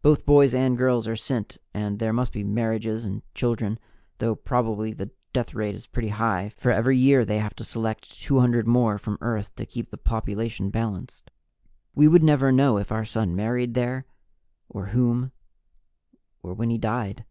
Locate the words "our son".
12.92-13.34